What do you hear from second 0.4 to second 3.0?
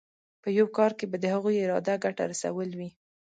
په یو کار کې به د هغوی اراده ګټه رسول وي.